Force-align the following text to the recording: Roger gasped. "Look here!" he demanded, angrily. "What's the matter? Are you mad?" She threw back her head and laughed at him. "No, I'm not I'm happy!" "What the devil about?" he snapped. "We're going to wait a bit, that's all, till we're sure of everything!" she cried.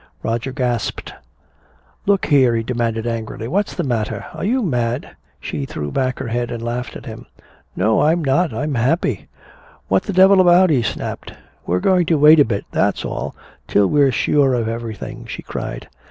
Roger 0.23 0.51
gasped. 0.51 1.13
"Look 2.07 2.25
here!" 2.25 2.55
he 2.55 2.63
demanded, 2.63 3.05
angrily. 3.05 3.47
"What's 3.47 3.75
the 3.75 3.83
matter? 3.83 4.25
Are 4.33 4.43
you 4.43 4.63
mad?" 4.63 5.15
She 5.39 5.67
threw 5.67 5.91
back 5.91 6.17
her 6.17 6.27
head 6.29 6.49
and 6.49 6.63
laughed 6.63 6.95
at 6.95 7.05
him. 7.05 7.27
"No, 7.75 8.01
I'm 8.01 8.23
not 8.25 8.51
I'm 8.51 8.73
happy!" 8.73 9.27
"What 9.89 10.01
the 10.05 10.11
devil 10.13 10.41
about?" 10.41 10.71
he 10.71 10.81
snapped. 10.81 11.33
"We're 11.67 11.79
going 11.81 12.07
to 12.07 12.17
wait 12.17 12.39
a 12.39 12.45
bit, 12.45 12.65
that's 12.71 13.05
all, 13.05 13.35
till 13.67 13.85
we're 13.85 14.11
sure 14.11 14.55
of 14.55 14.67
everything!" 14.67 15.27
she 15.27 15.43
cried. 15.43 15.87